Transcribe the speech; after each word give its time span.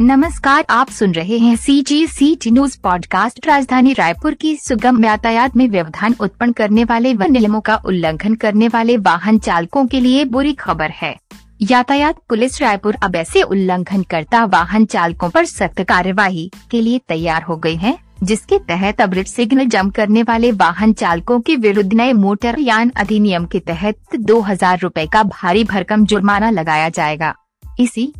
नमस्कार, 0.00 0.64
आप 0.70 0.90
सुन 0.90 1.12
रहे 1.12 1.38
हैं 1.38 1.56
C 1.56 1.80
G 1.82 2.06
C 2.06 2.34
T 2.34 2.50
news 2.50 2.76
podcast 2.82 3.46
राजधानी 3.46 3.92
रायपुर 3.92 4.34
की 4.34 4.54
सुगम 4.56 5.04
यातायात 5.04 5.56
में 5.56 5.66
व्यवधान 5.68 6.14
उत्पन्न 6.20 6.52
करने 6.52 6.84
वाले 6.84 7.12
व 7.14 7.24
नियमों 7.24 7.60
का 7.60 7.76
उल्लंघन 7.84 8.34
करने 8.34 8.68
वाले 8.68 8.96
वाहन 8.98 9.38
चालकों 9.38 9.84
के 9.86 10.00
लिए 10.00 10.24
बुरी 10.26 10.52
खबर 10.52 10.90
है। 10.92 11.14
यातायात 11.62 12.20
पुलिस 12.28 12.60
रायपुर 12.62 12.96
अब 13.02 13.16
ऐसे 13.16 13.42
उल्लंघन 13.42 14.02
करता 14.02 14.44
वाहन 14.46 14.84
चालकों 14.86 15.30
पर 15.30 15.44
सख्त 15.44 15.82
कार्यवाही 15.82 16.50
के 16.70 16.80
लिए 16.80 17.00
तैयार 17.08 17.42
हो 17.42 17.56
गई 17.56 17.76
है, 17.76 17.96
जिसके 18.22 18.58
तहत 18.68 19.00
अब 19.00 19.14
रेड 19.14 19.26
सिग्नल 19.26 19.66
जम 19.66 19.90
करने 19.90 20.22
वाले 20.22 20.52
वाहन 20.54 20.92
चालकों 20.94 21.40
के 21.40 21.56
विरुद्ध 21.58 21.92
नए 21.92 22.12
मोटर 22.14 22.58
यान 22.60 22.92
अधिनियम 22.96 23.46
के 23.46 23.60
तहत 23.60 24.16
दो 24.16 24.40
हज़ार 24.40 24.78
रूपए 24.78 25.06
का 25.06 25.22
भारी 25.30 25.64
भरकम 25.66 26.06
जुर्माना 26.06 26.50
लगाया 26.52 26.88
जाएगा। 26.90 27.34
इसी 27.80 28.12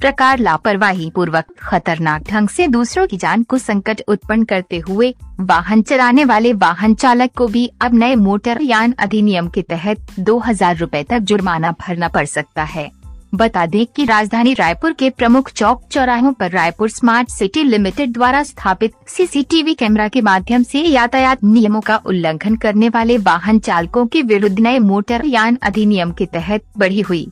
प्रकार 0.00 0.38
लापरवाही 0.38 1.10
पूर्वक 1.10 1.44
खतरनाक 1.58 2.22
ढंग 2.22 2.48
से 2.48 2.66
दूसरों 2.68 3.06
की 3.06 3.16
जान 3.16 3.42
को 3.42 3.58
संकट 3.58 4.02
उत्पन्न 4.08 4.44
करते 4.44 4.78
हुए, 4.78 5.14
वाहन 5.40 5.82
चलाने 5.82 6.24
वाले 6.24 6.52
वाहन 6.52 6.94
चालक 6.94 7.30
को 7.36 7.46
भी 7.46 7.70
अब 7.82 7.94
नए 7.94 8.14
मोटर 8.16 8.62
यान 8.62 8.94
अधिनियम 8.98 9.48
के 9.48 9.62
तहत 9.62 10.20
दो 10.20 10.38
हज़ार 10.38 10.76
रूपए 10.76 11.02
तक 11.02 11.18
जुर्माना 11.20 11.72
भरना 11.80 12.08
पड़ 12.08 12.24
सकता 12.26 12.62
है। 12.64 12.90
बता 13.34 13.64
दें 13.66 13.84
कि 13.86 14.04
राजधानी 14.04 14.52
रायपुर 14.54 14.92
के 14.92 15.08
प्रमुख 15.10 15.50
चौक 15.50 15.82
चौराहों 15.92 16.32
पर 16.32 16.50
रायपुर 16.50 16.88
स्मार्ट 16.90 17.28
सिटी 17.28 17.62
लिमिटेड 17.62 18.12
द्वारा 18.12 18.42
स्थापित 18.42 18.92
सीसीटीवी 19.08 19.74
कैमरा 19.74 20.06
के 20.08 20.20
माध्यम 20.20 20.62
से 20.62 20.82
यातायात 20.82 21.44
नियमों 21.44 21.80
का 21.80 21.96
उल्लंघन 22.06 22.56
करने 22.56 22.88
वाले 22.88 23.18
वाहन 23.18 23.58
चालकों 23.58 24.06
के 24.06 24.22
विरुद्ध 24.22 24.58
नए 24.60 24.78
मोटर 24.78 25.26
यान 25.26 25.58
अधिनियम 25.62 26.12
के 26.12 26.26
तहत 26.26 26.64
बढ़ी 26.78 27.00
हुई 27.00 27.26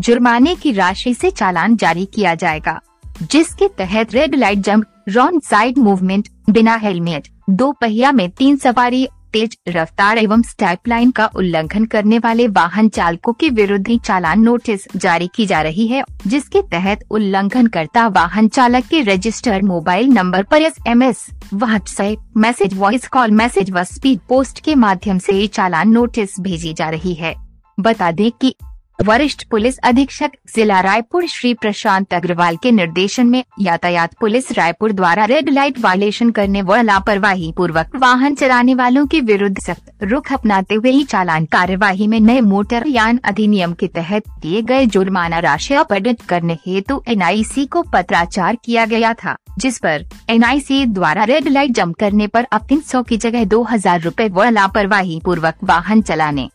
जुर्माने 0.00 0.54
की 0.54 0.72
राशि 0.72 1.14
से 1.14 1.30
चालान 1.30 1.76
जारी 1.76 2.04
किया 2.06 2.34
जाएगा, 2.34 2.80
जिसके 3.22 3.68
तहत 3.68 4.14
red 4.14 4.34
light 4.34 4.58
jump 4.60 4.84
wrong 5.08 5.42
side 5.42 5.78
movement 5.78 6.28
बिना 6.50 6.74
हेलमेट 6.76 7.28
दो 7.50 7.70
पहिया 7.72 8.12
में 8.12 8.28
तीन 8.30 8.56
सवारी, 8.56 9.06
तेज 9.32 9.56
रफ्तार 9.68 10.18
एवं 10.18 10.42
स्टैप 10.42 10.88
लाइन 10.88 11.10
का 11.10 11.28
उल्लंघन 11.36 11.84
करने 11.84 12.18
वाले 12.18 12.46
वाहन 12.48 12.88
चालकों 12.88 13.32
के 13.32 13.48
विरुद्ध 13.50 13.98
चालान 13.98 14.40
नोटिस 14.40 14.86
जारी 14.96 15.28
की 15.34 15.46
जा 15.46 15.60
रही 15.62 15.86
है, 15.86 16.02
जिसके 16.26 16.62
तहत 16.62 17.04
उल्लंघन 17.10 17.66
करता 17.66 18.06
वाहन 18.08 18.48
चालक 18.48 18.86
के 18.86 19.00
रजिस्टर्ड 19.02 19.64
मोबाइल 19.64 20.08
नंबर 20.08 20.42
पर 20.42 20.62
S 20.62 20.78
M 20.88 21.02
S 21.02 21.26
WhatsApp 21.54 22.32
message 22.36 22.74
voice 22.74 23.08
call 23.08 23.30
message 23.32 23.70
व 23.70 23.84
स्पीड 23.84 24.20
पोस्ट 24.28 24.60
के 24.64 24.74
माध्यम 24.76 25.18
से 25.18 25.46
चालान 25.46 25.90
नोटिस 25.90 26.40
भेजी 26.40 26.72
जा 26.72 26.88
रही 26.88 27.14
है। 27.14 27.34
बता 27.78 28.10
दें 28.12 28.30
कि 28.32 28.54
वरिष्ठ 28.98 29.42
पुलिस 29.50 29.76
अधीक्षक 29.78 30.30
जिला 30.54 30.80
रायपुर 30.82 31.24
श्री 31.28 31.52
प्रशांत 31.54 32.14
अग्रवाल 32.14 32.56
के 32.62 32.70
निर्देशन 32.70 33.26
में 33.26 33.42
यातायात 33.60 34.14
पुलिस 34.20 34.50
रायपुर 34.52 34.92
द्वारा 34.92 35.24
रेड 35.24 35.48
लाइट 35.50 35.78
वायलेशन 35.80 36.30
करने 36.30 36.62
व 36.62 36.76
लापरवाही 36.82 37.52
पूर्वक 37.56 37.94
वाहन 37.96 38.34
चलाने 38.34 38.74
वालों 38.74 39.06
के 39.06 39.20
विरुद्ध 39.20 39.56
सख्त 39.66 40.02
रुख 40.02 40.32
अपनाते 40.32 40.74
हुए 40.74 40.90
ही 40.90 41.04
चालान 41.04 41.44
कार्यवाही 41.52 42.06
में 42.06 42.18
नए 42.20 42.40
मोटर 42.40 42.86
यान 42.86 43.20
अधिनियम 43.24 43.72
के 43.72 43.86
तहत 43.94 44.28
दिए 44.40 44.62
गए 44.62 44.86
जुर्माना 44.86 45.38
राशि 45.38 45.74
अपडेट 45.74 46.22
करने 46.28 46.58
हेतु 46.66 47.02
एनआईसी 47.08 47.66
को 47.66 47.82
पत्राचार 47.92 48.56
किया 48.64 48.86
गया 48.86 49.12
था, 49.14 49.36
जिस 49.58 49.78
पर 49.78 50.04
एनआईसी 50.30 50.84
द्वारा 50.86 51.24
रेड 51.24 51.48
लाइट 51.48 51.70
जम 51.74 51.92
करने 52.00 52.26
पर 52.26 52.46
अब 52.52 52.66
तीन 52.68 52.80
सौ 52.90 53.02
की 53.02 53.16
जगह 53.16 53.44
दो 53.44 53.62
हज़ार 53.70 54.00
रूपए 54.00 54.28
व 54.28 54.48
लापरवाही 54.50 55.20
पूर्वक 55.24 55.64
वाहन 55.64 56.02
चलाने 56.02 56.48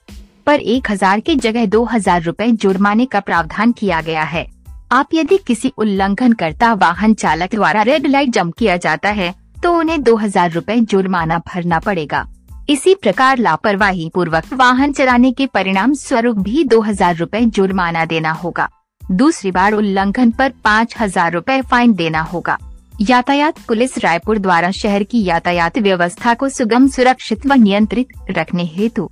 पर 0.48 0.60
एक 0.60 0.92
हज़ार 0.92 1.20
की 1.20 1.36
जगह 1.38 1.66
दो 1.68 1.84
हज़ार 1.84 2.22
रूपए 2.24 2.48
जुर्माने 2.54 3.06
का 3.06 3.20
प्रावधान 3.20 3.72
किया 3.72 4.02
गया 4.02 4.24
है। 4.24 4.46
आप 4.92 5.14
यदि 5.14 5.38
किसी 5.48 5.72
उल्लंघन 5.78 6.34
करता 6.34 6.74
वाहन 6.76 7.14
चालक 7.16 7.56
द्वारा 7.56 7.82
रेड 7.82 8.08
लाइट 8.08 8.30
जम 8.30 8.52
किया 8.52 8.78
जाता 8.78 9.10
है 9.12 9.34
तो 9.64 9.74
उन्हें 9.74 10.02
दो 10.04 10.16
हज़ार 10.16 10.52
रूपए 10.52 10.80
जुर्माना 10.82 11.38
भरना 11.48 11.80
पड़ेगा। 11.80 12.26
इसी 12.70 12.94
प्रकार 12.96 13.38
लापरवाही 13.38 14.10
पूर्वक 14.16 14.54
वाहन 14.54 14.92
चलाने 14.92 15.32
के 15.32 15.48
परिणाम 15.48 15.94
स्वरूप 15.96 16.38
भी 16.40 16.64
दो 16.66 16.82
हज़ार 16.82 17.16
रूपए 17.16 17.42
जुर्माना 17.48 18.06
देना 18.06 18.32
होगा। 18.34 18.70
दूसरी 19.02 19.52
बार 19.52 19.74
उल्लंघन 19.74 20.32
पर 20.32 20.54
पाँच 20.64 20.96
हज़ार 21.00 21.32
रूपए 21.34 21.62
फाइन 21.62 21.94
देना 21.94 22.22
होगा। 22.24 22.58
यातायात 23.02 23.60
पुलिस 23.68 23.98
रायपुर 23.98 24.38
द्वारा 24.40 24.72
शहर 24.74 25.04
की 25.04 25.24
यातायात 25.24 25.78
व्यवस्था 25.80 26.34
को 26.34 26.50
सुगम, 26.50 26.88
सुरक्षित 26.88 27.46
व 27.48 27.54
नियंत्रित 27.56 28.08
रखने 28.32 28.66
हेतु 28.66 29.10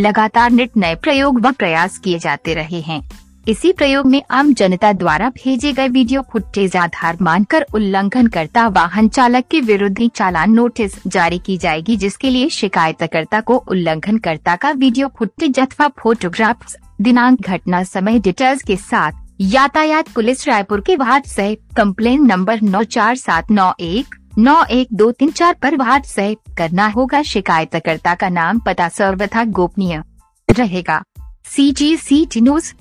लगातार 0.00 0.50
नित 0.50 0.76
नए 0.76 0.94
प्रयोग 0.94 1.40
व 1.40 1.50
प्रयास 1.52 1.98
किए 1.98 2.18
जाते 2.18 2.54
रहे 2.54 2.80
हैं। 2.80 3.00
इसी 3.48 3.72
प्रयोग 3.72 4.06
में 4.06 4.22
आम 4.30 4.52
जनता 4.54 4.92
द्वारा 4.92 5.28
भेजे 5.28 5.72
गए 5.72 5.88
वीडियो 5.88 6.22
फुटेज 6.32 6.76
आधार 6.76 7.18
मानकर 7.22 7.66
उल्लंघन 7.74 8.26
करता 8.26 8.66
वाहन 8.68 9.08
चालक 9.08 9.44
के 9.50 9.60
विरुद्ध 9.60 10.08
चालान 10.08 10.50
नोटिस 10.50 10.96
जारी 11.06 11.38
की 11.38 11.56
जाएगी, 11.58 11.96
जिसके 11.96 12.30
लिए 12.30 12.48
शिकायतकर्ता 12.48 13.40
को 13.40 13.56
उल्लंघन 13.68 14.18
करता 14.18 14.56
का 14.56 14.70
वीडियो 14.72 15.08
फुटेज 15.18 15.60
अथवा 15.60 15.88
फोटोग्राफ्स 15.98 16.76
दिनांक, 17.00 17.40
घटना 17.40 17.82
समय, 17.84 18.18
डिटेल्स 18.18 18.62
के 18.62 18.76
साथ 18.76 19.22
यातायात, 19.40 20.08
पुलिस 20.08 20.46
रायपुर 20.48 20.80
के 20.80 20.96
व्हाट्सएप 20.96 21.74
कंप्लेन 21.76 22.26
नंबर 22.26 22.60
नौ 22.62 22.82
चार 22.84 23.16
सात 23.16 23.50
नौ 23.50 23.72
एक 23.80 24.14
नौ 24.38 24.64
एक 24.64 24.88
दो 24.92 25.10
तीन 25.10 25.30
चार 25.30 25.54
पर 25.54 25.76
व्हाट्सएप 25.76 26.38
करना 26.58 26.86
होगा। 26.86 27.22
शिकायतकर्ता 27.22 28.14
का 28.14 28.28
नाम 28.28 28.58
पता 28.58 28.88
सर्वथा 28.88 29.44
गोपनीय 29.44 30.02
रहेगा। 30.50 31.02
सी 31.44 31.72
जी 31.72 31.96
सी 31.96 32.26
टी 32.26 32.40
न्यूज़ 32.40 32.74